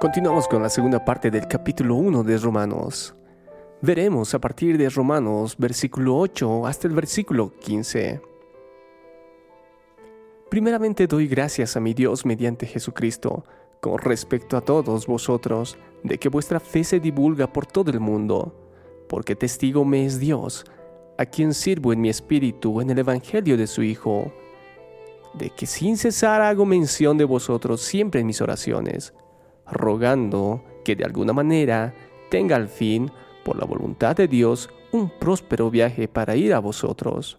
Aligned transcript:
Continuamos 0.00 0.46
con 0.46 0.62
la 0.62 0.68
segunda 0.68 1.04
parte 1.04 1.28
del 1.28 1.48
capítulo 1.48 1.96
1 1.96 2.22
de 2.22 2.38
Romanos. 2.38 3.16
Veremos 3.82 4.32
a 4.32 4.38
partir 4.38 4.78
de 4.78 4.88
Romanos 4.88 5.56
versículo 5.58 6.16
8 6.18 6.68
hasta 6.68 6.86
el 6.86 6.94
versículo 6.94 7.52
15. 7.58 8.22
Primeramente 10.48 11.08
doy 11.08 11.26
gracias 11.26 11.76
a 11.76 11.80
mi 11.80 11.94
Dios 11.94 12.24
mediante 12.24 12.64
Jesucristo, 12.64 13.44
con 13.80 13.98
respecto 13.98 14.56
a 14.56 14.60
todos 14.60 15.08
vosotros, 15.08 15.76
de 16.04 16.16
que 16.16 16.28
vuestra 16.28 16.60
fe 16.60 16.84
se 16.84 17.00
divulga 17.00 17.52
por 17.52 17.66
todo 17.66 17.90
el 17.90 17.98
mundo, 17.98 18.54
porque 19.08 19.34
testigo 19.34 19.84
me 19.84 20.06
es 20.06 20.20
Dios, 20.20 20.64
a 21.18 21.26
quien 21.26 21.52
sirvo 21.52 21.92
en 21.92 22.00
mi 22.00 22.08
espíritu 22.08 22.80
en 22.80 22.90
el 22.90 23.00
Evangelio 23.00 23.56
de 23.56 23.66
su 23.66 23.82
Hijo, 23.82 24.32
de 25.34 25.50
que 25.50 25.66
sin 25.66 25.96
cesar 25.96 26.40
hago 26.40 26.64
mención 26.64 27.18
de 27.18 27.24
vosotros 27.24 27.80
siempre 27.80 28.20
en 28.20 28.28
mis 28.28 28.40
oraciones 28.40 29.12
rogando 29.70 30.62
que 30.84 30.96
de 30.96 31.04
alguna 31.04 31.32
manera 31.32 31.94
tenga 32.30 32.56
al 32.56 32.68
fin, 32.68 33.10
por 33.44 33.58
la 33.58 33.64
voluntad 33.64 34.16
de 34.16 34.28
Dios, 34.28 34.68
un 34.92 35.10
próspero 35.18 35.70
viaje 35.70 36.08
para 36.08 36.36
ir 36.36 36.54
a 36.54 36.58
vosotros. 36.58 37.38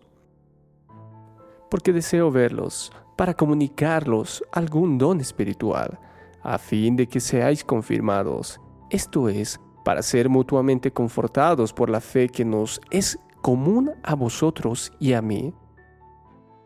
Porque 1.69 1.93
deseo 1.93 2.31
verlos, 2.31 2.91
para 3.15 3.33
comunicarlos 3.33 4.43
algún 4.51 4.97
don 4.97 5.19
espiritual, 5.19 5.99
a 6.41 6.57
fin 6.57 6.95
de 6.95 7.07
que 7.07 7.19
seáis 7.19 7.63
confirmados, 7.63 8.59
esto 8.89 9.29
es, 9.29 9.59
para 9.83 10.01
ser 10.01 10.29
mutuamente 10.29 10.91
confortados 10.91 11.73
por 11.73 11.89
la 11.89 12.01
fe 12.01 12.29
que 12.29 12.45
nos 12.45 12.79
es 12.91 13.19
común 13.41 13.91
a 14.03 14.15
vosotros 14.15 14.91
y 14.99 15.13
a 15.13 15.21
mí. 15.21 15.53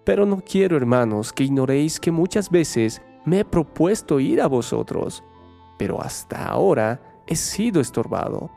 Pero 0.05 0.25
no 0.25 0.41
quiero, 0.41 0.75
hermanos, 0.75 1.31
que 1.31 1.43
ignoréis 1.43 1.99
que 1.99 2.11
muchas 2.11 2.49
veces 2.49 3.01
me 3.25 3.39
he 3.39 3.45
propuesto 3.45 4.19
ir 4.19 4.41
a 4.41 4.47
vosotros, 4.47 5.23
pero 5.83 6.01
hasta 6.01 6.45
ahora 6.45 7.01
he 7.27 7.35
sido 7.35 7.81
estorbado, 7.81 8.49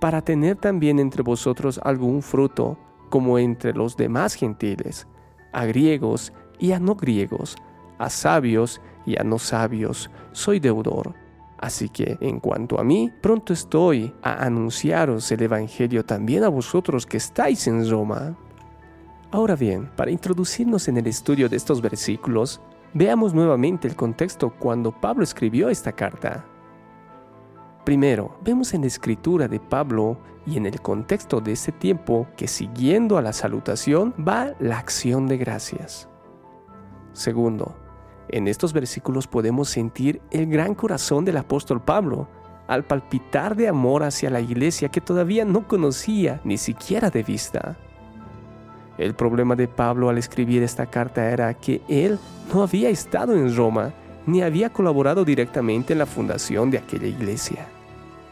para 0.00 0.22
tener 0.22 0.56
también 0.56 0.98
entre 0.98 1.22
vosotros 1.22 1.80
algún 1.84 2.20
fruto, 2.20 2.76
como 3.10 3.38
entre 3.38 3.72
los 3.72 3.96
demás 3.96 4.34
gentiles, 4.34 5.06
a 5.52 5.66
griegos 5.66 6.32
y 6.58 6.72
a 6.72 6.80
no 6.80 6.96
griegos, 6.96 7.54
a 7.98 8.10
sabios 8.10 8.80
y 9.06 9.16
a 9.16 9.22
no 9.22 9.38
sabios, 9.38 10.10
soy 10.32 10.58
deudor. 10.58 11.14
Así 11.58 11.88
que, 11.88 12.18
en 12.20 12.40
cuanto 12.40 12.80
a 12.80 12.82
mí, 12.82 13.08
pronto 13.22 13.52
estoy 13.52 14.12
a 14.20 14.44
anunciaros 14.44 15.30
el 15.30 15.42
Evangelio 15.42 16.04
también 16.04 16.42
a 16.42 16.48
vosotros 16.48 17.06
que 17.06 17.18
estáis 17.18 17.68
en 17.68 17.88
Roma. 17.88 18.36
Ahora 19.30 19.54
bien, 19.54 19.92
para 19.94 20.10
introducirnos 20.10 20.88
en 20.88 20.96
el 20.96 21.06
estudio 21.06 21.48
de 21.48 21.54
estos 21.54 21.80
versículos, 21.80 22.60
veamos 22.94 23.32
nuevamente 23.32 23.86
el 23.86 23.94
contexto 23.94 24.50
cuando 24.50 24.90
Pablo 24.90 25.22
escribió 25.22 25.68
esta 25.68 25.92
carta. 25.92 26.44
Primero, 27.84 28.38
vemos 28.42 28.72
en 28.72 28.80
la 28.80 28.86
escritura 28.86 29.46
de 29.46 29.60
Pablo 29.60 30.18
y 30.46 30.56
en 30.56 30.64
el 30.64 30.80
contexto 30.80 31.40
de 31.40 31.52
ese 31.52 31.70
tiempo 31.70 32.26
que 32.36 32.48
siguiendo 32.48 33.18
a 33.18 33.22
la 33.22 33.32
salutación 33.32 34.14
va 34.26 34.52
la 34.58 34.78
acción 34.78 35.26
de 35.26 35.36
gracias. 35.36 36.08
Segundo, 37.12 37.76
en 38.28 38.48
estos 38.48 38.72
versículos 38.72 39.26
podemos 39.26 39.68
sentir 39.68 40.22
el 40.30 40.46
gran 40.46 40.74
corazón 40.74 41.26
del 41.26 41.36
apóstol 41.36 41.82
Pablo 41.82 42.26
al 42.68 42.84
palpitar 42.84 43.54
de 43.54 43.68
amor 43.68 44.02
hacia 44.02 44.30
la 44.30 44.40
iglesia 44.40 44.88
que 44.88 45.02
todavía 45.02 45.44
no 45.44 45.68
conocía 45.68 46.40
ni 46.42 46.56
siquiera 46.56 47.10
de 47.10 47.22
vista. 47.22 47.76
El 48.96 49.14
problema 49.14 49.56
de 49.56 49.68
Pablo 49.68 50.08
al 50.08 50.16
escribir 50.16 50.62
esta 50.62 50.86
carta 50.86 51.30
era 51.30 51.52
que 51.52 51.82
él 51.88 52.18
no 52.52 52.62
había 52.62 52.88
estado 52.88 53.34
en 53.34 53.54
Roma 53.54 53.92
ni 54.26 54.40
había 54.40 54.70
colaborado 54.70 55.24
directamente 55.24 55.92
en 55.92 55.98
la 55.98 56.06
fundación 56.06 56.70
de 56.70 56.78
aquella 56.78 57.06
iglesia. 57.06 57.68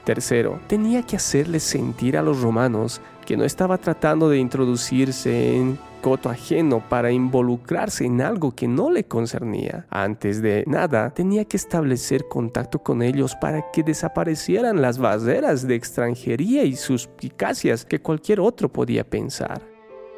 Tercero, 0.05 0.61
tenía 0.67 1.03
que 1.03 1.17
hacerles 1.17 1.63
sentir 1.63 2.17
a 2.17 2.23
los 2.23 2.43
romanos 2.43 3.01
que 3.25 3.37
no 3.37 3.45
estaba 3.45 3.79
tratando 3.79 4.29
de 4.29 4.39
introducirse 4.39 5.57
en 5.57 5.79
coto 6.01 6.29
ajeno 6.29 6.83
para 6.89 7.13
involucrarse 7.13 8.05
en 8.05 8.21
algo 8.21 8.51
que 8.51 8.67
no 8.67 8.91
le 8.91 9.05
concernía. 9.05 9.87
Antes 9.89 10.43
de 10.43 10.65
nada, 10.67 11.11
tenía 11.11 11.45
que 11.45 11.57
establecer 11.57 12.27
contacto 12.29 12.81
con 12.81 13.01
ellos 13.03 13.37
para 13.41 13.71
que 13.71 13.85
desaparecieran 13.85 14.83
las 14.83 14.99
barreras 14.99 15.67
de 15.69 15.77
extranjería 15.77 16.65
y 16.65 16.75
suspicacias 16.75 17.85
que 17.85 18.01
cualquier 18.01 18.41
otro 18.41 18.69
podía 18.69 19.05
pensar. 19.09 19.63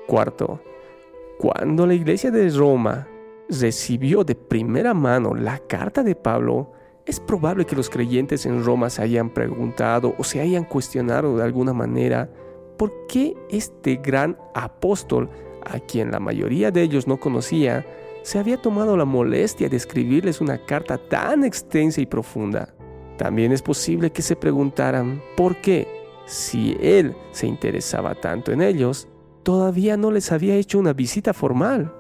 Cuarto, 0.07 0.63
cuando 1.39 1.87
la 1.87 1.93
iglesia 1.93 2.31
de 2.31 2.49
Roma 2.49 3.07
recibió 3.51 4.25
de 4.25 4.35
primera 4.35 4.95
mano 4.95 5.35
la 5.35 5.59
carta 5.59 6.03
de 6.03 6.15
Pablo, 6.15 6.73
es 7.07 7.21
probable 7.21 7.67
que 7.67 7.77
los 7.77 7.91
creyentes 7.91 8.47
en 8.47 8.65
Roma 8.65 8.89
se 8.91 9.03
hayan 9.03 9.31
preguntado 9.31 10.15
o 10.19 10.25
se 10.25 10.41
hayan 10.41 10.65
cuestionado 10.65 11.37
de 11.37 11.43
alguna 11.43 11.73
manera 11.73 12.31
por 12.79 13.07
qué 13.07 13.35
este 13.51 13.97
gran 13.97 14.37
apóstol, 14.55 15.29
a 15.65 15.79
quien 15.81 16.11
la 16.11 16.21
mayoría 16.21 16.71
de 16.71 16.83
ellos 16.83 17.07
no 17.07 17.19
conocía, 17.19 17.87
se 18.23 18.39
había 18.39 18.57
tomado 18.57 18.97
la 18.97 19.05
molestia 19.05 19.69
de 19.69 19.77
escribirles 19.77 20.41
una 20.41 20.59
carta 20.59 20.97
tan 20.97 21.45
extensa 21.45 22.01
y 22.01 22.07
profunda. 22.07 22.75
También 23.19 23.53
es 23.53 23.63
posible 23.63 24.11
que 24.11 24.23
se 24.23 24.35
preguntaran 24.35 25.23
por 25.37 25.61
qué, 25.61 25.87
si 26.27 26.77
él 26.81 27.15
se 27.33 27.47
interesaba 27.47 28.15
tanto 28.15 28.51
en 28.51 28.63
ellos, 28.63 29.09
todavía 29.43 29.97
no 29.97 30.11
les 30.11 30.33
había 30.33 30.55
hecho 30.55 30.79
una 30.79 30.95
visita 30.95 31.35
formal. 31.35 31.95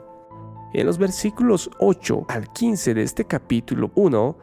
En 0.72 0.86
los 0.86 0.98
versículos 0.98 1.71
8 1.78 2.25
al 2.28 2.53
15 2.53 2.94
de 2.94 3.03
este 3.03 3.26
capítulo 3.26 3.92
1, 3.94 4.36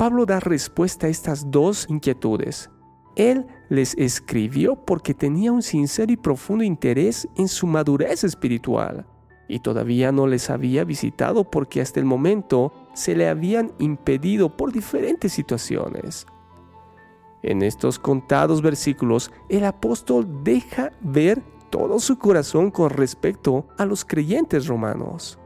Pablo 0.00 0.24
da 0.24 0.40
respuesta 0.40 1.08
a 1.08 1.10
estas 1.10 1.50
dos 1.50 1.84
inquietudes. 1.90 2.70
Él 3.16 3.46
les 3.68 3.94
escribió 3.98 4.74
porque 4.74 5.12
tenía 5.12 5.52
un 5.52 5.60
sincero 5.60 6.10
y 6.10 6.16
profundo 6.16 6.64
interés 6.64 7.28
en 7.36 7.48
su 7.48 7.66
madurez 7.66 8.24
espiritual 8.24 9.04
y 9.46 9.58
todavía 9.58 10.10
no 10.10 10.26
les 10.26 10.48
había 10.48 10.84
visitado 10.84 11.44
porque 11.50 11.82
hasta 11.82 12.00
el 12.00 12.06
momento 12.06 12.72
se 12.94 13.14
le 13.14 13.28
habían 13.28 13.72
impedido 13.78 14.56
por 14.56 14.72
diferentes 14.72 15.34
situaciones. 15.34 16.26
En 17.42 17.60
estos 17.60 17.98
contados 17.98 18.62
versículos, 18.62 19.30
el 19.50 19.66
apóstol 19.66 20.42
deja 20.42 20.92
ver 21.02 21.42
todo 21.68 22.00
su 22.00 22.18
corazón 22.18 22.70
con 22.70 22.88
respecto 22.88 23.66
a 23.76 23.84
los 23.84 24.06
creyentes 24.06 24.66
romanos. 24.66 25.38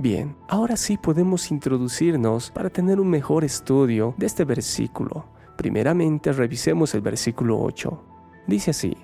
Bien, 0.00 0.36
ahora 0.46 0.76
sí 0.76 0.96
podemos 0.96 1.50
introducirnos 1.50 2.52
para 2.52 2.70
tener 2.70 3.00
un 3.00 3.10
mejor 3.10 3.42
estudio 3.42 4.14
de 4.16 4.26
este 4.26 4.44
versículo. 4.44 5.24
Primeramente 5.56 6.32
revisemos 6.32 6.94
el 6.94 7.00
versículo 7.00 7.60
8. 7.60 8.00
Dice 8.46 8.70
así, 8.70 8.96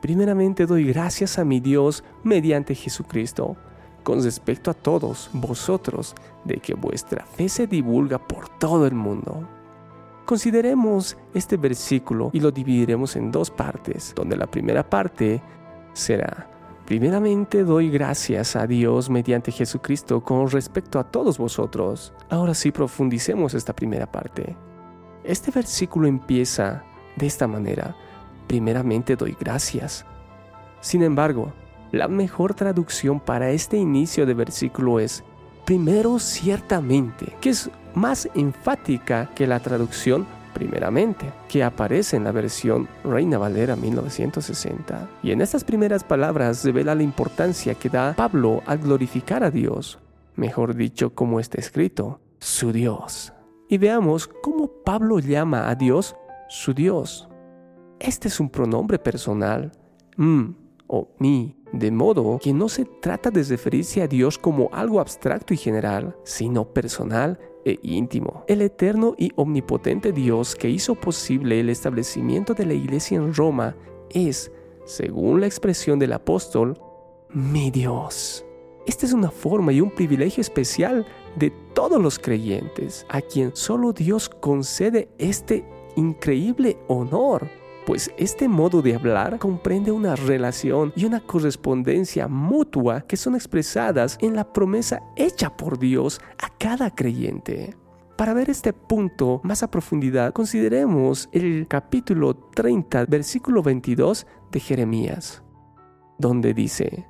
primeramente 0.00 0.64
doy 0.64 0.86
gracias 0.86 1.38
a 1.38 1.44
mi 1.44 1.60
Dios 1.60 2.02
mediante 2.22 2.74
Jesucristo, 2.74 3.58
con 4.02 4.24
respecto 4.24 4.70
a 4.70 4.74
todos 4.74 5.28
vosotros, 5.34 6.14
de 6.46 6.56
que 6.56 6.72
vuestra 6.72 7.26
fe 7.26 7.50
se 7.50 7.66
divulga 7.66 8.16
por 8.16 8.48
todo 8.48 8.86
el 8.86 8.94
mundo. 8.94 9.46
Consideremos 10.24 11.18
este 11.34 11.58
versículo 11.58 12.30
y 12.32 12.40
lo 12.40 12.50
dividiremos 12.50 13.14
en 13.14 13.30
dos 13.30 13.50
partes, 13.50 14.14
donde 14.16 14.38
la 14.38 14.46
primera 14.46 14.88
parte 14.88 15.42
será 15.92 16.59
Primeramente 16.90 17.62
doy 17.62 17.88
gracias 17.88 18.56
a 18.56 18.66
Dios 18.66 19.10
mediante 19.10 19.52
Jesucristo 19.52 20.24
con 20.24 20.50
respecto 20.50 20.98
a 20.98 21.04
todos 21.04 21.38
vosotros. 21.38 22.12
Ahora 22.28 22.52
sí 22.52 22.72
profundicemos 22.72 23.54
esta 23.54 23.72
primera 23.72 24.10
parte. 24.10 24.56
Este 25.22 25.52
versículo 25.52 26.08
empieza 26.08 26.82
de 27.14 27.28
esta 27.28 27.46
manera. 27.46 27.94
Primeramente 28.48 29.14
doy 29.14 29.36
gracias. 29.38 30.04
Sin 30.80 31.04
embargo, 31.04 31.52
la 31.92 32.08
mejor 32.08 32.54
traducción 32.54 33.20
para 33.20 33.50
este 33.50 33.76
inicio 33.76 34.26
de 34.26 34.34
versículo 34.34 34.98
es 34.98 35.22
primero 35.64 36.18
ciertamente, 36.18 37.36
que 37.40 37.50
es 37.50 37.70
más 37.94 38.28
enfática 38.34 39.30
que 39.36 39.46
la 39.46 39.60
traducción 39.60 40.26
primeramente, 40.52 41.32
que 41.48 41.64
aparece 41.64 42.16
en 42.16 42.24
la 42.24 42.32
versión 42.32 42.88
Reina 43.04 43.38
Valera 43.38 43.76
1960. 43.76 45.08
Y 45.22 45.32
en 45.32 45.40
estas 45.40 45.64
primeras 45.64 46.04
palabras 46.04 46.64
revela 46.64 46.94
la 46.94 47.02
importancia 47.02 47.74
que 47.74 47.88
da 47.88 48.14
Pablo 48.14 48.62
al 48.66 48.78
glorificar 48.78 49.42
a 49.44 49.50
Dios, 49.50 49.98
mejor 50.36 50.74
dicho, 50.74 51.14
como 51.14 51.40
está 51.40 51.58
escrito, 51.58 52.20
su 52.38 52.72
Dios. 52.72 53.32
Y 53.68 53.78
veamos 53.78 54.28
cómo 54.42 54.68
Pablo 54.84 55.18
llama 55.18 55.68
a 55.68 55.74
Dios 55.74 56.16
su 56.48 56.74
Dios. 56.74 57.28
Este 57.98 58.28
es 58.28 58.40
un 58.40 58.50
pronombre 58.50 58.98
personal, 58.98 59.72
mm 60.16 60.59
o 60.92 61.08
mi, 61.18 61.56
de 61.72 61.92
modo 61.92 62.38
que 62.42 62.52
no 62.52 62.68
se 62.68 62.84
trata 62.84 63.30
de 63.30 63.44
referirse 63.44 64.02
a 64.02 64.08
Dios 64.08 64.36
como 64.36 64.68
algo 64.72 65.00
abstracto 65.00 65.54
y 65.54 65.56
general, 65.56 66.16
sino 66.24 66.64
personal 66.72 67.38
e 67.64 67.78
íntimo. 67.82 68.44
El 68.48 68.60
eterno 68.60 69.14
y 69.16 69.30
omnipotente 69.36 70.10
Dios 70.10 70.56
que 70.56 70.68
hizo 70.68 70.96
posible 70.96 71.60
el 71.60 71.70
establecimiento 71.70 72.54
de 72.54 72.66
la 72.66 72.74
iglesia 72.74 73.18
en 73.18 73.32
Roma 73.32 73.76
es, 74.10 74.50
según 74.84 75.40
la 75.40 75.46
expresión 75.46 76.00
del 76.00 76.12
apóstol, 76.12 76.76
mi 77.32 77.70
Dios. 77.70 78.44
Esta 78.84 79.06
es 79.06 79.12
una 79.12 79.30
forma 79.30 79.72
y 79.72 79.80
un 79.80 79.92
privilegio 79.92 80.40
especial 80.40 81.06
de 81.36 81.50
todos 81.72 82.02
los 82.02 82.18
creyentes, 82.18 83.06
a 83.08 83.20
quien 83.20 83.54
solo 83.54 83.92
Dios 83.92 84.28
concede 84.28 85.08
este 85.18 85.64
increíble 85.94 86.78
honor, 86.88 87.48
pues 87.86 88.12
este 88.18 88.48
modo 88.48 88.82
de 88.82 88.94
hablar 88.94 89.38
comprende 89.38 89.90
una 89.90 90.14
relación 90.16 90.92
y 90.96 91.04
una 91.04 91.20
correspondencia 91.20 92.28
mutua 92.28 93.02
que 93.02 93.16
son 93.16 93.34
expresadas 93.34 94.18
en 94.20 94.36
la 94.36 94.52
promesa 94.52 95.00
hecha 95.16 95.56
por 95.56 95.78
Dios 95.78 96.20
a 96.38 96.50
cada 96.58 96.94
creyente. 96.94 97.76
Para 98.16 98.34
ver 98.34 98.50
este 98.50 98.74
punto 98.74 99.40
más 99.44 99.62
a 99.62 99.70
profundidad, 99.70 100.34
consideremos 100.34 101.28
el 101.32 101.66
capítulo 101.68 102.34
30, 102.34 103.06
versículo 103.06 103.62
22 103.62 104.26
de 104.52 104.60
Jeremías, 104.60 105.42
donde 106.18 106.52
dice, 106.52 107.06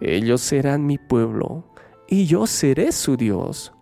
Ellos 0.00 0.40
serán 0.40 0.86
mi 0.86 0.98
pueblo, 0.98 1.64
y 2.08 2.26
yo 2.26 2.48
seré 2.48 2.90
su 2.90 3.16
Dios. 3.16 3.72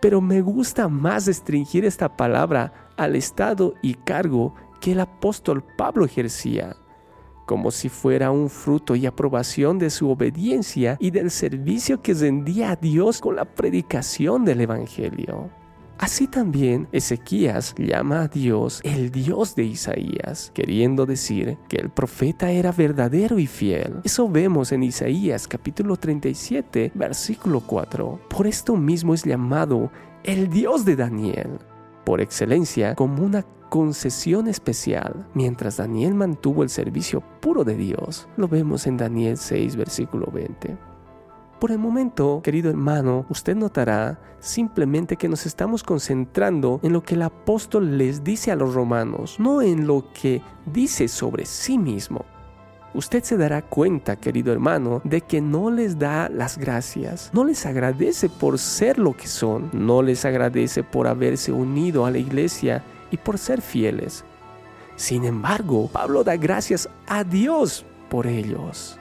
Pero 0.00 0.20
me 0.20 0.40
gusta 0.40 0.88
más 0.88 1.26
restringir 1.26 1.84
esta 1.84 2.16
palabra 2.16 2.90
al 2.96 3.14
estado 3.14 3.74
y 3.82 3.94
cargo 3.94 4.56
que 4.82 4.92
el 4.92 5.00
apóstol 5.00 5.62
Pablo 5.78 6.04
ejercía, 6.04 6.76
como 7.46 7.70
si 7.70 7.88
fuera 7.88 8.32
un 8.32 8.50
fruto 8.50 8.96
y 8.96 9.06
aprobación 9.06 9.78
de 9.78 9.90
su 9.90 10.10
obediencia 10.10 10.96
y 10.98 11.12
del 11.12 11.30
servicio 11.30 12.02
que 12.02 12.14
rendía 12.14 12.72
a 12.72 12.76
Dios 12.76 13.20
con 13.20 13.36
la 13.36 13.44
predicación 13.44 14.44
del 14.44 14.60
Evangelio. 14.62 15.50
Así 15.98 16.26
también 16.26 16.88
Ezequías 16.90 17.76
llama 17.78 18.22
a 18.22 18.28
Dios 18.28 18.80
el 18.82 19.12
Dios 19.12 19.54
de 19.54 19.62
Isaías, 19.62 20.50
queriendo 20.52 21.06
decir 21.06 21.58
que 21.68 21.76
el 21.76 21.88
profeta 21.88 22.50
era 22.50 22.72
verdadero 22.72 23.38
y 23.38 23.46
fiel. 23.46 24.00
Eso 24.02 24.28
vemos 24.28 24.72
en 24.72 24.82
Isaías 24.82 25.46
capítulo 25.46 25.96
37, 25.96 26.90
versículo 26.92 27.60
4. 27.60 28.18
Por 28.28 28.48
esto 28.48 28.74
mismo 28.74 29.14
es 29.14 29.22
llamado 29.22 29.92
el 30.24 30.48
Dios 30.48 30.84
de 30.84 30.96
Daniel, 30.96 31.60
por 32.04 32.20
excelencia 32.20 32.94
como 32.94 33.24
una 33.24 33.44
concesión 33.68 34.48
especial, 34.48 35.26
mientras 35.32 35.78
Daniel 35.78 36.14
mantuvo 36.14 36.62
el 36.62 36.68
servicio 36.68 37.22
puro 37.40 37.64
de 37.64 37.74
Dios. 37.74 38.28
Lo 38.36 38.46
vemos 38.46 38.86
en 38.86 38.98
Daniel 38.98 39.38
6, 39.38 39.76
versículo 39.76 40.30
20. 40.30 40.76
Por 41.58 41.70
el 41.70 41.78
momento, 41.78 42.40
querido 42.42 42.70
hermano, 42.70 43.24
usted 43.30 43.54
notará 43.54 44.20
simplemente 44.40 45.16
que 45.16 45.28
nos 45.28 45.46
estamos 45.46 45.84
concentrando 45.84 46.80
en 46.82 46.92
lo 46.92 47.04
que 47.04 47.14
el 47.14 47.22
apóstol 47.22 47.96
les 47.96 48.24
dice 48.24 48.50
a 48.50 48.56
los 48.56 48.74
romanos, 48.74 49.36
no 49.38 49.62
en 49.62 49.86
lo 49.86 50.12
que 50.12 50.42
dice 50.66 51.06
sobre 51.06 51.46
sí 51.46 51.78
mismo. 51.78 52.24
Usted 52.94 53.22
se 53.24 53.38
dará 53.38 53.62
cuenta, 53.62 54.16
querido 54.16 54.52
hermano, 54.52 55.00
de 55.04 55.22
que 55.22 55.40
no 55.40 55.70
les 55.70 55.98
da 55.98 56.28
las 56.28 56.58
gracias, 56.58 57.30
no 57.32 57.44
les 57.44 57.64
agradece 57.64 58.28
por 58.28 58.58
ser 58.58 58.98
lo 58.98 59.16
que 59.16 59.28
son, 59.28 59.70
no 59.72 60.02
les 60.02 60.24
agradece 60.26 60.82
por 60.82 61.06
haberse 61.06 61.52
unido 61.52 62.04
a 62.04 62.10
la 62.10 62.18
iglesia 62.18 62.84
y 63.10 63.16
por 63.16 63.38
ser 63.38 63.62
fieles. 63.62 64.24
Sin 64.96 65.24
embargo, 65.24 65.88
Pablo 65.90 66.22
da 66.22 66.36
gracias 66.36 66.88
a 67.06 67.24
Dios 67.24 67.86
por 68.10 68.26
ellos. 68.26 68.98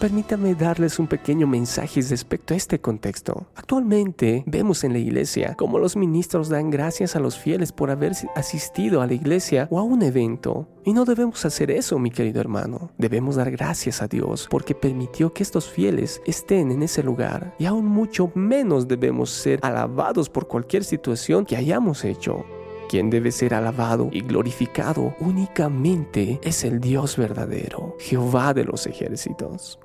Permítame 0.00 0.54
darles 0.54 0.98
un 0.98 1.06
pequeño 1.06 1.46
mensaje 1.46 2.00
respecto 2.00 2.54
a 2.54 2.56
este 2.56 2.80
contexto. 2.80 3.48
Actualmente 3.54 4.42
vemos 4.46 4.82
en 4.82 4.94
la 4.94 4.98
iglesia 4.98 5.54
cómo 5.58 5.78
los 5.78 5.94
ministros 5.94 6.48
dan 6.48 6.70
gracias 6.70 7.16
a 7.16 7.20
los 7.20 7.38
fieles 7.38 7.70
por 7.70 7.90
haber 7.90 8.12
asistido 8.34 9.02
a 9.02 9.06
la 9.06 9.12
iglesia 9.12 9.68
o 9.70 9.78
a 9.78 9.82
un 9.82 10.02
evento. 10.02 10.66
Y 10.86 10.94
no 10.94 11.04
debemos 11.04 11.44
hacer 11.44 11.70
eso, 11.70 11.98
mi 11.98 12.10
querido 12.10 12.40
hermano. 12.40 12.92
Debemos 12.96 13.36
dar 13.36 13.50
gracias 13.50 14.00
a 14.00 14.08
Dios 14.08 14.48
porque 14.50 14.74
permitió 14.74 15.34
que 15.34 15.42
estos 15.42 15.68
fieles 15.68 16.22
estén 16.24 16.70
en 16.70 16.82
ese 16.82 17.02
lugar. 17.02 17.54
Y 17.58 17.66
aún 17.66 17.84
mucho 17.84 18.32
menos 18.34 18.88
debemos 18.88 19.28
ser 19.28 19.60
alabados 19.62 20.30
por 20.30 20.48
cualquier 20.48 20.82
situación 20.82 21.44
que 21.44 21.56
hayamos 21.56 22.06
hecho 22.06 22.46
quien 22.90 23.08
debe 23.08 23.30
ser 23.30 23.54
alabado 23.54 24.08
y 24.10 24.20
glorificado 24.20 25.14
únicamente 25.20 26.40
es 26.42 26.64
el 26.64 26.80
Dios 26.80 27.16
verdadero, 27.16 27.94
Jehová 28.00 28.52
de 28.52 28.64
los 28.64 28.84
ejércitos. 28.84 29.78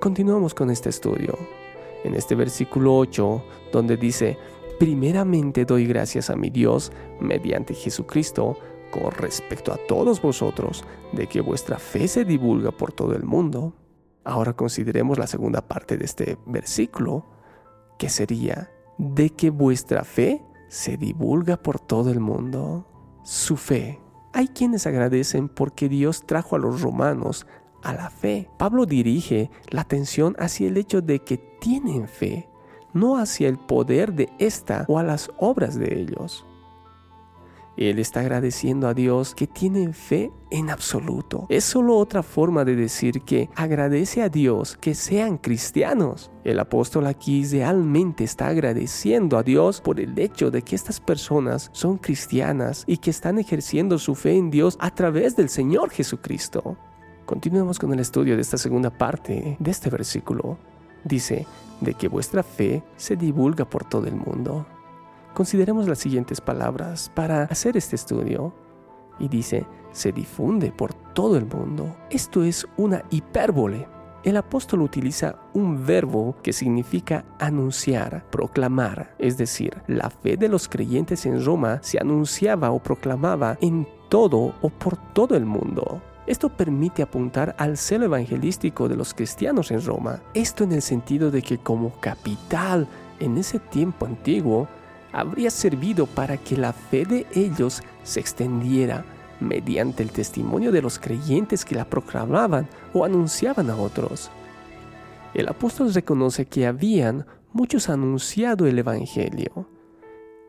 Continuamos 0.00 0.54
con 0.54 0.70
este 0.70 0.88
estudio. 0.88 1.36
En 2.02 2.14
este 2.14 2.34
versículo 2.34 2.96
8, 2.96 3.44
donde 3.72 3.98
dice, 3.98 4.38
primeramente 4.78 5.66
doy 5.66 5.84
gracias 5.84 6.30
a 6.30 6.34
mi 6.34 6.48
Dios 6.48 6.90
mediante 7.20 7.74
Jesucristo 7.74 8.56
con 8.90 9.10
respecto 9.10 9.70
a 9.70 9.76
todos 9.76 10.22
vosotros, 10.22 10.86
de 11.12 11.26
que 11.26 11.42
vuestra 11.42 11.78
fe 11.78 12.08
se 12.08 12.24
divulga 12.24 12.70
por 12.70 12.94
todo 12.94 13.14
el 13.14 13.24
mundo. 13.24 13.74
Ahora 14.24 14.54
consideremos 14.54 15.18
la 15.18 15.26
segunda 15.26 15.60
parte 15.60 15.98
de 15.98 16.06
este 16.06 16.38
versículo, 16.46 17.26
que 17.98 18.08
sería, 18.08 18.70
de 18.96 19.28
que 19.28 19.50
vuestra 19.50 20.04
fe 20.04 20.42
se 20.72 20.96
divulga 20.96 21.58
por 21.58 21.78
todo 21.78 22.10
el 22.10 22.18
mundo. 22.18 22.86
Su 23.24 23.58
fe. 23.58 24.00
Hay 24.32 24.48
quienes 24.48 24.86
agradecen 24.86 25.50
porque 25.50 25.90
Dios 25.90 26.24
trajo 26.24 26.56
a 26.56 26.58
los 26.58 26.80
romanos 26.80 27.46
a 27.82 27.92
la 27.92 28.08
fe. 28.08 28.48
Pablo 28.58 28.86
dirige 28.86 29.50
la 29.68 29.82
atención 29.82 30.34
hacia 30.38 30.68
el 30.68 30.78
hecho 30.78 31.02
de 31.02 31.18
que 31.18 31.36
tienen 31.60 32.08
fe, 32.08 32.48
no 32.94 33.18
hacia 33.18 33.48
el 33.48 33.58
poder 33.58 34.14
de 34.14 34.30
esta 34.38 34.86
o 34.88 34.98
a 34.98 35.02
las 35.02 35.30
obras 35.36 35.78
de 35.78 36.00
ellos. 36.00 36.46
Él 37.76 37.98
está 37.98 38.20
agradeciendo 38.20 38.86
a 38.86 38.94
Dios 38.94 39.34
que 39.34 39.46
tienen 39.46 39.94
fe 39.94 40.30
en 40.50 40.70
absoluto. 40.70 41.46
Es 41.48 41.64
solo 41.64 41.96
otra 41.96 42.22
forma 42.22 42.64
de 42.64 42.76
decir 42.76 43.22
que 43.22 43.48
agradece 43.54 44.22
a 44.22 44.28
Dios 44.28 44.76
que 44.80 44.94
sean 44.94 45.38
cristianos. 45.38 46.30
El 46.44 46.58
apóstol 46.58 47.06
aquí 47.06 47.44
realmente 47.44 48.24
está 48.24 48.48
agradeciendo 48.48 49.38
a 49.38 49.42
Dios 49.42 49.80
por 49.80 50.00
el 50.00 50.18
hecho 50.18 50.50
de 50.50 50.62
que 50.62 50.76
estas 50.76 51.00
personas 51.00 51.70
son 51.72 51.96
cristianas 51.96 52.84
y 52.86 52.98
que 52.98 53.10
están 53.10 53.38
ejerciendo 53.38 53.98
su 53.98 54.14
fe 54.14 54.36
en 54.36 54.50
Dios 54.50 54.76
a 54.80 54.90
través 54.90 55.36
del 55.36 55.48
Señor 55.48 55.90
Jesucristo. 55.90 56.76
Continuemos 57.24 57.78
con 57.78 57.92
el 57.92 58.00
estudio 58.00 58.36
de 58.36 58.42
esta 58.42 58.58
segunda 58.58 58.90
parte 58.90 59.56
de 59.58 59.70
este 59.70 59.88
versículo. 59.88 60.58
Dice, 61.04 61.46
de 61.82 61.94
que 61.94 62.08
vuestra 62.08 62.42
fe 62.42 62.82
se 62.96 63.16
divulga 63.16 63.64
por 63.64 63.84
todo 63.84 64.06
el 64.06 64.14
mundo. 64.14 64.66
Consideremos 65.34 65.88
las 65.88 65.98
siguientes 65.98 66.40
palabras 66.40 67.10
para 67.14 67.44
hacer 67.44 67.76
este 67.76 67.96
estudio. 67.96 68.54
Y 69.18 69.28
dice, 69.28 69.66
se 69.92 70.12
difunde 70.12 70.72
por 70.72 70.94
todo 70.94 71.36
el 71.36 71.46
mundo. 71.46 71.96
Esto 72.10 72.42
es 72.42 72.66
una 72.76 73.04
hipérbole. 73.10 73.86
El 74.24 74.36
apóstol 74.36 74.82
utiliza 74.82 75.36
un 75.52 75.84
verbo 75.84 76.36
que 76.42 76.52
significa 76.52 77.24
anunciar, 77.38 78.24
proclamar, 78.30 79.14
es 79.18 79.36
decir, 79.36 79.82
la 79.88 80.10
fe 80.10 80.36
de 80.36 80.48
los 80.48 80.68
creyentes 80.68 81.26
en 81.26 81.44
Roma 81.44 81.80
se 81.82 81.98
anunciaba 81.98 82.70
o 82.70 82.78
proclamaba 82.78 83.58
en 83.60 83.86
todo 84.08 84.54
o 84.62 84.68
por 84.68 84.96
todo 85.12 85.36
el 85.36 85.44
mundo. 85.44 86.00
Esto 86.26 86.50
permite 86.50 87.02
apuntar 87.02 87.56
al 87.58 87.76
celo 87.76 88.04
evangelístico 88.04 88.88
de 88.88 88.94
los 88.94 89.12
cristianos 89.12 89.72
en 89.72 89.84
Roma. 89.84 90.20
Esto 90.34 90.62
en 90.62 90.72
el 90.72 90.82
sentido 90.82 91.32
de 91.32 91.42
que 91.42 91.58
como 91.58 91.90
capital 91.98 92.86
en 93.18 93.38
ese 93.38 93.58
tiempo 93.58 94.06
antiguo, 94.06 94.68
habría 95.12 95.50
servido 95.50 96.06
para 96.06 96.36
que 96.36 96.56
la 96.56 96.72
fe 96.72 97.04
de 97.04 97.26
ellos 97.34 97.82
se 98.02 98.20
extendiera 98.20 99.04
mediante 99.40 100.02
el 100.02 100.10
testimonio 100.10 100.72
de 100.72 100.82
los 100.82 100.98
creyentes 100.98 101.64
que 101.64 101.74
la 101.74 101.84
proclamaban 101.84 102.68
o 102.94 103.04
anunciaban 103.04 103.70
a 103.70 103.76
otros. 103.76 104.30
El 105.34 105.48
apóstol 105.48 105.92
reconoce 105.92 106.46
que 106.46 106.66
habían 106.66 107.26
muchos 107.52 107.88
anunciado 107.88 108.66
el 108.66 108.78
Evangelio. 108.78 109.68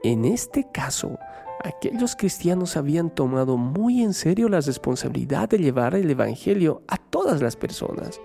En 0.04 0.26
este 0.26 0.68
caso, 0.72 1.18
aquellos 1.64 2.16
cristianos 2.16 2.78
habían 2.78 3.10
tomado 3.10 3.58
muy 3.58 4.04
en 4.04 4.14
serio 4.14 4.50
la 4.50 4.62
responsabilidad 4.62 5.50
de 5.50 5.60
llevar 5.60 5.96
el 5.96 6.10
Evangelio 6.10 6.84
a 6.88 6.98
todas 6.98 7.42
las 7.42 7.56
personas, 7.56 8.20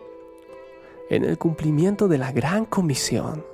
en 1.11 1.25
el 1.25 1.39
cumplimiento 1.39 2.09
de 2.09 2.19
la 2.19 2.33
gran 2.33 2.65
comisión 2.65 3.45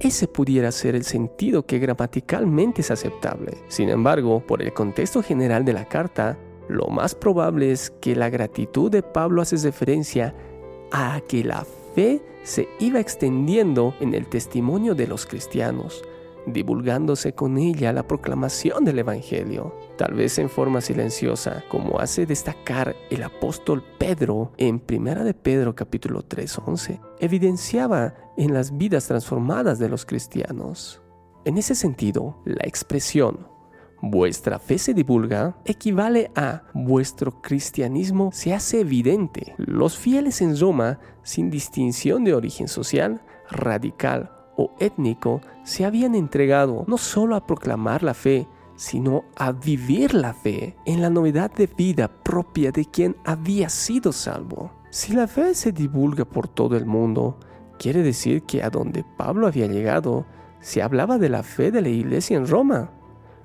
ese 0.00 0.26
pudiera 0.26 0.72
ser 0.72 0.94
el 0.94 1.04
sentido 1.04 1.64
que 1.64 1.78
gramaticalmente 1.78 2.80
es 2.80 2.90
aceptable. 2.90 3.58
Sin 3.68 3.88
embargo, 3.88 4.44
por 4.46 4.62
el 4.62 4.72
contexto 4.72 5.22
general 5.22 5.64
de 5.64 5.72
la 5.72 5.84
carta, 5.86 6.38
lo 6.68 6.86
más 6.86 7.14
probable 7.14 7.72
es 7.72 7.90
que 8.00 8.16
la 8.16 8.30
gratitud 8.30 8.90
de 8.90 9.02
Pablo 9.02 9.42
hace 9.42 9.56
referencia 9.56 10.34
a 10.90 11.20
que 11.26 11.44
la 11.44 11.64
fe 11.94 12.22
se 12.42 12.68
iba 12.80 13.00
extendiendo 13.00 13.94
en 14.00 14.14
el 14.14 14.26
testimonio 14.26 14.94
de 14.94 15.06
los 15.06 15.26
cristianos, 15.26 16.02
divulgándose 16.46 17.34
con 17.34 17.58
ella 17.58 17.92
la 17.92 18.06
proclamación 18.06 18.84
del 18.84 18.98
Evangelio, 18.98 19.74
tal 19.96 20.14
vez 20.14 20.38
en 20.38 20.48
forma 20.48 20.80
silenciosa, 20.80 21.64
como 21.68 22.00
hace 22.00 22.26
destacar 22.26 22.96
el 23.10 23.22
apóstol 23.22 23.84
Pedro 23.98 24.52
en 24.56 24.82
1 24.88 25.24
de 25.24 25.34
Pedro 25.34 25.74
capítulo 25.74 26.22
3:11, 26.22 27.00
evidenciaba 27.20 28.14
en 28.36 28.54
las 28.54 28.76
vidas 28.76 29.06
transformadas 29.06 29.78
de 29.78 29.88
los 29.88 30.04
cristianos. 30.04 31.02
En 31.44 31.58
ese 31.58 31.74
sentido, 31.74 32.40
la 32.44 32.64
expresión 32.64 33.46
vuestra 34.00 34.58
fe 34.58 34.78
se 34.78 34.94
divulga 34.94 35.56
equivale 35.64 36.32
a 36.34 36.64
vuestro 36.74 37.40
cristianismo 37.40 38.30
se 38.32 38.52
hace 38.52 38.80
evidente. 38.80 39.54
Los 39.58 39.96
fieles 39.96 40.42
en 40.42 40.58
Roma, 40.58 40.98
sin 41.22 41.50
distinción 41.50 42.24
de 42.24 42.34
origen 42.34 42.66
social, 42.66 43.22
radical 43.48 44.41
étnico 44.78 45.40
se 45.64 45.84
habían 45.84 46.14
entregado 46.14 46.84
no 46.86 46.98
solo 46.98 47.36
a 47.36 47.46
proclamar 47.46 48.02
la 48.02 48.14
fe, 48.14 48.46
sino 48.76 49.24
a 49.36 49.52
vivir 49.52 50.14
la 50.14 50.32
fe 50.32 50.76
en 50.84 51.02
la 51.02 51.10
novedad 51.10 51.52
de 51.52 51.66
vida 51.66 52.08
propia 52.08 52.72
de 52.72 52.84
quien 52.84 53.16
había 53.24 53.68
sido 53.68 54.12
salvo. 54.12 54.72
Si 54.90 55.12
la 55.12 55.26
fe 55.26 55.54
se 55.54 55.72
divulga 55.72 56.24
por 56.24 56.48
todo 56.48 56.76
el 56.76 56.86
mundo, 56.86 57.38
quiere 57.78 58.02
decir 58.02 58.42
que 58.42 58.62
a 58.62 58.70
donde 58.70 59.04
Pablo 59.16 59.46
había 59.46 59.66
llegado, 59.66 60.26
se 60.60 60.82
hablaba 60.82 61.18
de 61.18 61.28
la 61.28 61.42
fe 61.42 61.70
de 61.70 61.82
la 61.82 61.88
iglesia 61.88 62.36
en 62.36 62.46
Roma, 62.46 62.90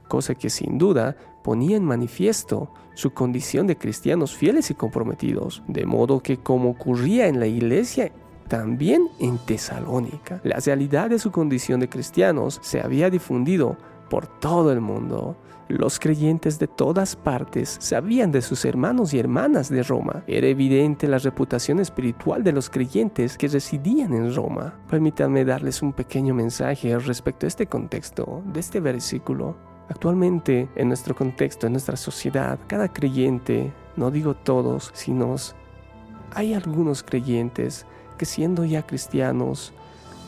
cosa 0.08 0.36
que 0.36 0.50
sin 0.50 0.78
duda 0.78 1.16
ponía 1.44 1.78
en 1.78 1.86
manifiesto 1.86 2.72
su 2.94 3.12
condición 3.12 3.68
de 3.68 3.78
cristianos 3.78 4.36
fieles 4.36 4.72
y 4.72 4.74
comprometidos, 4.74 5.64
de 5.68 5.86
modo 5.86 6.20
que 6.20 6.38
como 6.38 6.72
ocurría 6.72 7.28
en 7.28 7.40
la 7.40 7.48
iglesia 7.48 8.12
también 8.48 9.10
en 9.20 9.38
Tesalónica, 9.38 10.40
la 10.44 10.58
realidad 10.58 11.10
de 11.10 11.20
su 11.20 11.32
condición 11.32 11.80
de 11.80 11.90
cristianos 11.90 12.60
se 12.62 12.82
había 12.82 13.10
difundido 13.10 13.78
por 14.10 14.28
todo 14.28 14.72
el 14.72 14.82
mundo. 14.82 15.36
Los 15.68 16.00
creyentes 16.00 16.60
de 16.60 16.68
todas 16.68 17.18
partes 17.18 17.76
sabían 17.82 18.32
de 18.32 18.42
sus 18.42 18.64
hermanos 18.64 19.14
y 19.14 19.20
hermanas 19.20 19.70
de 19.70 19.84
Roma. 19.84 20.24
Era 20.26 20.48
evidente 20.48 21.10
la 21.10 21.18
reputación 21.18 21.82
espiritual 21.82 22.42
de 22.42 22.54
los 22.54 22.70
creyentes 22.70 23.38
que 23.38 23.50
residían 23.50 24.14
en 24.14 24.34
Roma. 24.34 24.80
Permítanme 24.90 25.44
darles 25.44 25.82
un 25.82 25.92
pequeño 25.92 26.34
mensaje 26.34 26.98
respecto 26.98 27.46
a 27.46 27.50
este 27.50 27.68
contexto, 27.68 28.42
de 28.46 28.62
este 28.62 28.80
versículo. 28.80 29.58
Actualmente, 29.90 30.70
en 30.76 30.88
nuestro 30.88 31.14
contexto, 31.14 31.68
en 31.68 31.74
nuestra 31.74 31.98
sociedad, 31.98 32.58
cada 32.68 32.88
creyente, 32.88 33.74
no 33.98 34.10
digo 34.10 34.36
todos, 34.36 34.92
sino 34.94 35.36
hay 36.34 36.54
algunos 36.54 37.04
creyentes 37.04 37.86
que 38.18 38.26
siendo 38.26 38.66
ya 38.66 38.86
cristianos, 38.86 39.74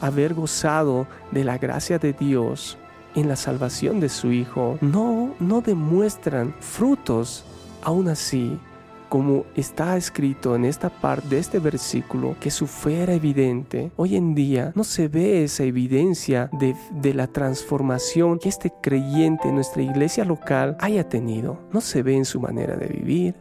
haber 0.02 0.34
gozado 0.34 1.08
de 1.32 1.44
la 1.44 1.58
gracia 1.58 2.00
de 2.00 2.14
Dios, 2.14 2.78
en 3.16 3.28
la 3.28 3.36
salvación 3.36 4.00
de 4.00 4.10
su 4.10 4.32
Hijo, 4.32 4.78
no, 4.82 5.34
no 5.40 5.62
demuestran 5.62 6.54
frutos. 6.60 7.46
Aún 7.82 8.10
así, 8.10 8.60
como 9.08 9.46
está 9.56 9.98
escrito 9.98 10.56
en 10.56 10.66
esta 10.66 10.90
parte 10.90 11.30
de 11.30 11.40
este 11.40 11.60
versículo, 11.60 12.36
que 12.40 12.52
su 12.52 12.68
fe 12.68 13.02
era 13.02 13.14
evidente, 13.14 13.92
hoy 13.96 14.16
en 14.16 14.36
día 14.36 14.72
no 14.76 14.84
se 14.84 15.08
ve 15.08 15.44
esa 15.44 15.64
evidencia 15.64 16.50
de, 16.60 16.76
de, 16.92 17.14
la 17.14 17.28
transformación 17.28 18.38
que 18.38 18.50
este 18.50 18.72
creyente 18.82 19.48
en 19.48 19.56
nuestra 19.56 19.82
iglesia 19.82 20.26
local 20.26 20.78
haya 20.80 21.08
tenido. 21.08 21.60
No 21.72 21.82
se 21.82 22.04
ve 22.04 22.16
en 22.16 22.26
su 22.26 22.40
manera 22.40 22.76
de 22.76 22.88
vivir, 22.88 23.36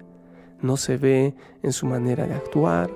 no 0.63 0.77
se 0.77 0.97
ve 0.97 1.35
en 1.63 1.73
su 1.73 1.87
manera 1.87 2.27
de 2.27 2.35
actuar. 2.35 2.91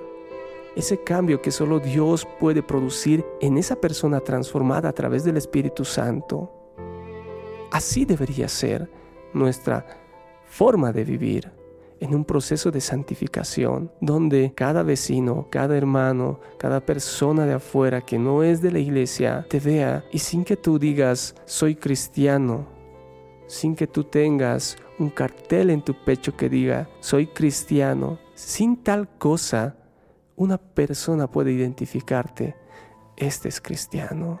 Ese 0.75 1.03
cambio 1.03 1.41
que 1.41 1.51
solo 1.51 1.79
Dios 1.79 2.27
puede 2.39 2.63
producir 2.63 3.23
en 3.41 3.57
esa 3.57 3.75
persona 3.75 4.19
transformada 4.21 4.89
a 4.89 4.93
través 4.93 5.23
del 5.23 5.37
Espíritu 5.37 5.85
Santo. 5.85 6.51
Así 7.71 8.05
debería 8.05 8.47
ser 8.47 8.89
nuestra 9.33 9.85
forma 10.45 10.91
de 10.91 11.03
vivir 11.03 11.51
en 11.99 12.13
un 12.13 12.25
proceso 12.25 12.69
de 12.69 12.81
santificación, 12.81 13.91
donde 14.01 14.51
cada 14.55 14.83
vecino, 14.83 15.47
cada 15.49 15.77
hermano, 15.77 16.39
cada 16.57 16.81
persona 16.81 17.45
de 17.45 17.53
afuera 17.53 18.01
que 18.01 18.19
no 18.19 18.43
es 18.43 18.61
de 18.61 18.71
la 18.71 18.79
iglesia 18.79 19.45
te 19.49 19.59
vea 19.59 20.03
y 20.11 20.19
sin 20.19 20.43
que 20.43 20.57
tú 20.57 20.79
digas 20.79 21.33
soy 21.45 21.75
cristiano, 21.75 22.67
sin 23.47 23.75
que 23.75 23.87
tú 23.87 24.03
tengas 24.03 24.75
un 24.99 25.09
cartel 25.09 25.69
en 25.69 25.81
tu 25.81 25.93
pecho 26.03 26.35
que 26.35 26.49
diga 26.49 26.89
soy 26.99 27.27
cristiano, 27.27 28.19
sin 28.33 28.83
tal 28.83 29.07
cosa, 29.17 29.77
una 30.43 30.57
persona 30.57 31.29
puede 31.29 31.51
identificarte, 31.51 32.55
este 33.17 33.49
es 33.49 33.61
cristiano 33.61 34.39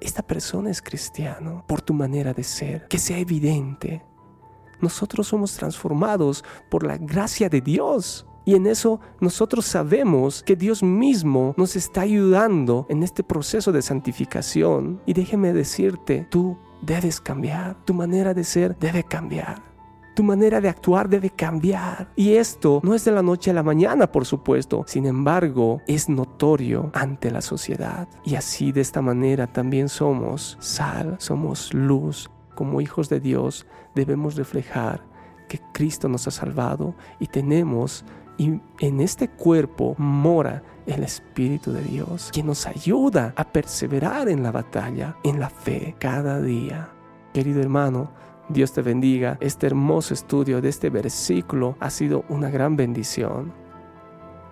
esta 0.00 0.22
persona 0.22 0.70
es 0.70 0.82
cristiano 0.82 1.64
por 1.66 1.80
tu 1.80 1.94
manera 1.94 2.34
de 2.34 2.44
ser, 2.44 2.86
que 2.88 2.98
sea 2.98 3.18
evidente. 3.18 4.04
Nosotros 4.80 5.26
somos 5.28 5.54
transformados 5.54 6.44
por 6.70 6.84
la 6.84 6.98
gracia 6.98 7.48
de 7.48 7.60
Dios. 7.60 8.26
Y 8.44 8.54
en 8.54 8.66
eso 8.66 9.00
nosotros 9.20 9.64
sabemos 9.64 10.42
que 10.44 10.54
Dios 10.54 10.82
mismo 10.82 11.54
nos 11.56 11.74
está 11.74 12.02
ayudando 12.02 12.86
en 12.88 13.02
este 13.02 13.24
proceso 13.24 13.72
de 13.72 13.82
santificación. 13.82 15.00
Y 15.06 15.14
déjeme 15.14 15.52
decirte, 15.52 16.28
tú 16.30 16.56
debes 16.82 17.20
cambiar, 17.20 17.82
tu 17.84 17.94
manera 17.94 18.34
de 18.34 18.44
ser 18.44 18.78
debe 18.78 19.02
cambiar. 19.02 19.75
Tu 20.16 20.22
manera 20.22 20.62
de 20.62 20.70
actuar 20.70 21.10
debe 21.10 21.28
cambiar. 21.28 22.08
Y 22.16 22.36
esto 22.36 22.80
no 22.82 22.94
es 22.94 23.04
de 23.04 23.12
la 23.12 23.20
noche 23.20 23.50
a 23.50 23.54
la 23.54 23.62
mañana, 23.62 24.10
por 24.10 24.24
supuesto. 24.24 24.82
Sin 24.86 25.04
embargo, 25.04 25.82
es 25.86 26.08
notorio 26.08 26.90
ante 26.94 27.30
la 27.30 27.42
sociedad. 27.42 28.08
Y 28.24 28.36
así 28.36 28.72
de 28.72 28.80
esta 28.80 29.02
manera 29.02 29.46
también 29.46 29.90
somos 29.90 30.56
sal, 30.58 31.16
somos 31.18 31.74
luz. 31.74 32.30
Como 32.54 32.80
hijos 32.80 33.10
de 33.10 33.20
Dios 33.20 33.66
debemos 33.94 34.36
reflejar 34.36 35.04
que 35.50 35.60
Cristo 35.74 36.08
nos 36.08 36.26
ha 36.26 36.30
salvado 36.30 36.94
y 37.20 37.26
tenemos 37.26 38.02
y 38.38 38.58
en 38.80 39.00
este 39.00 39.28
cuerpo 39.28 39.96
mora 39.98 40.62
el 40.86 41.02
Espíritu 41.02 41.72
de 41.72 41.82
Dios, 41.82 42.30
que 42.32 42.42
nos 42.42 42.66
ayuda 42.66 43.34
a 43.36 43.44
perseverar 43.44 44.30
en 44.30 44.42
la 44.42 44.50
batalla, 44.50 45.16
en 45.24 45.40
la 45.40 45.50
fe, 45.50 45.94
cada 45.98 46.40
día. 46.40 46.88
Querido 47.34 47.60
hermano, 47.60 48.12
Dios 48.48 48.72
te 48.72 48.80
bendiga. 48.80 49.38
Este 49.40 49.66
hermoso 49.66 50.14
estudio 50.14 50.60
de 50.60 50.68
este 50.68 50.88
versículo 50.88 51.76
ha 51.80 51.90
sido 51.90 52.24
una 52.28 52.48
gran 52.48 52.76
bendición. 52.76 53.52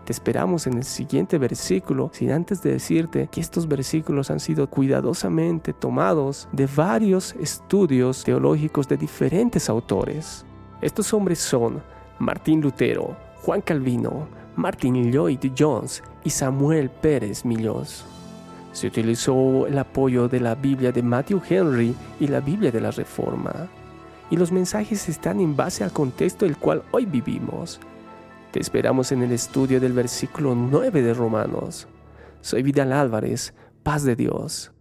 Te 0.04 0.12
esperamos 0.12 0.66
en 0.66 0.74
el 0.74 0.84
siguiente 0.84 1.38
versículo, 1.38 2.10
sin 2.12 2.32
antes 2.32 2.60
de 2.60 2.72
decirte 2.72 3.28
que 3.30 3.40
estos 3.40 3.68
versículos 3.68 4.32
han 4.32 4.40
sido 4.40 4.68
cuidadosamente 4.68 5.72
tomados 5.72 6.48
de 6.50 6.66
varios 6.66 7.36
estudios 7.36 8.24
teológicos 8.24 8.88
de 8.88 8.96
diferentes 8.96 9.68
autores. 9.68 10.44
Estos 10.82 11.14
hombres 11.14 11.38
son 11.38 11.80
Martín 12.18 12.60
Lutero, 12.60 13.16
Juan 13.42 13.60
Calvino, 13.60 14.26
Martin 14.56 15.12
Lloyd 15.12 15.38
Jones 15.56 16.02
y 16.24 16.30
Samuel 16.30 16.90
Pérez 16.90 17.44
Millós. 17.44 18.04
Se 18.72 18.88
utilizó 18.88 19.68
el 19.68 19.78
apoyo 19.78 20.28
de 20.28 20.40
la 20.40 20.56
Biblia 20.56 20.90
de 20.90 21.02
Matthew 21.02 21.40
Henry 21.48 21.94
y 22.18 22.26
la 22.26 22.40
Biblia 22.40 22.72
de 22.72 22.80
la 22.80 22.90
Reforma 22.90 23.68
y 24.34 24.36
los 24.36 24.50
mensajes 24.50 25.08
están 25.08 25.38
en 25.38 25.54
base 25.54 25.84
al 25.84 25.92
contexto 25.92 26.44
el 26.44 26.56
cual 26.56 26.82
hoy 26.90 27.06
vivimos. 27.06 27.78
Te 28.50 28.58
esperamos 28.58 29.12
en 29.12 29.22
el 29.22 29.30
estudio 29.30 29.80
del 29.80 29.92
versículo 29.92 30.56
9 30.56 31.02
de 31.02 31.14
Romanos. 31.14 31.86
Soy 32.40 32.64
Vidal 32.64 32.92
Álvarez, 32.92 33.54
paz 33.84 34.02
de 34.02 34.16
Dios. 34.16 34.73